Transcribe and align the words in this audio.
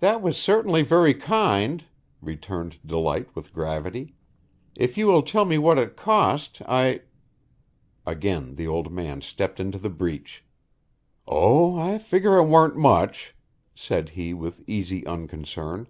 "That 0.00 0.20
was 0.20 0.36
certainly 0.36 0.82
very 0.82 1.14
kind," 1.14 1.82
returned 2.20 2.76
Delight 2.84 3.34
with 3.34 3.54
gravity. 3.54 4.14
"If 4.76 4.98
you 4.98 5.06
will 5.06 5.22
tell 5.22 5.46
me 5.46 5.56
what 5.56 5.78
it 5.78 5.96
cost 5.96 6.60
I" 6.68 7.00
Again 8.06 8.56
the 8.56 8.68
old 8.68 8.92
man 8.92 9.22
stepped 9.22 9.58
into 9.58 9.78
the 9.78 9.88
breach. 9.88 10.44
"Oh, 11.26 11.78
I 11.78 11.96
figger 11.96 12.32
'twarn't 12.36 12.76
much," 12.76 13.34
said 13.74 14.10
he 14.10 14.34
with 14.34 14.62
easy 14.68 15.06
unconcern. 15.06 15.86